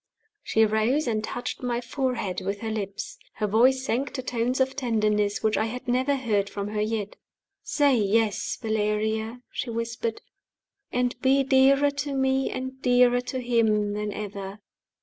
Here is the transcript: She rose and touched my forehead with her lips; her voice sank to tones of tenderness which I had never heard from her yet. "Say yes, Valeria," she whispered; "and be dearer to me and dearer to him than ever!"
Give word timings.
She 0.41 0.65
rose 0.65 1.05
and 1.05 1.23
touched 1.23 1.61
my 1.61 1.79
forehead 1.79 2.41
with 2.41 2.61
her 2.61 2.71
lips; 2.71 3.19
her 3.33 3.45
voice 3.45 3.83
sank 3.85 4.13
to 4.13 4.23
tones 4.23 4.59
of 4.59 4.75
tenderness 4.75 5.43
which 5.43 5.57
I 5.59 5.65
had 5.65 5.87
never 5.87 6.15
heard 6.15 6.49
from 6.49 6.69
her 6.69 6.81
yet. 6.81 7.17
"Say 7.61 7.97
yes, 7.97 8.57
Valeria," 8.59 9.43
she 9.51 9.69
whispered; 9.69 10.23
"and 10.91 11.15
be 11.21 11.43
dearer 11.43 11.91
to 11.91 12.15
me 12.15 12.49
and 12.49 12.81
dearer 12.81 13.21
to 13.21 13.39
him 13.41 13.93
than 13.93 14.11
ever!" 14.11 14.57